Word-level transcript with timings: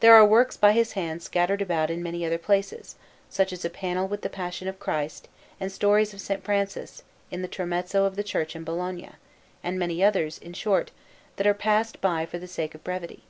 There 0.00 0.14
are 0.14 0.24
works 0.24 0.56
by 0.56 0.72
his 0.72 0.92
hand 0.92 1.22
scattered 1.22 1.60
about 1.60 1.90
in 1.90 2.02
many 2.02 2.24
other 2.24 2.38
places, 2.38 2.94
such 3.28 3.52
as 3.52 3.62
a 3.62 3.68
panel 3.68 4.08
with 4.08 4.22
the 4.22 4.30
Passion 4.30 4.68
of 4.68 4.78
Christ, 4.80 5.28
and 5.60 5.70
stories 5.70 6.14
of 6.14 6.30
S. 6.30 6.40
Francis, 6.42 7.02
in 7.30 7.42
the 7.42 7.46
tramezzo 7.48 8.06
of 8.06 8.16
the 8.16 8.24
church 8.24 8.56
in 8.56 8.64
Bologna; 8.64 9.10
and 9.62 9.78
many 9.78 10.02
others, 10.02 10.38
in 10.38 10.54
short, 10.54 10.92
that 11.36 11.46
are 11.46 11.52
passed 11.52 12.00
by 12.00 12.24
for 12.24 12.38
the 12.38 12.48
sake 12.48 12.74
of 12.74 12.82
brevity. 12.82 13.22